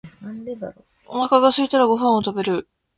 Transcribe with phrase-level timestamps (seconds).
[1.09, 2.67] お腹がすいたらご飯を食べる。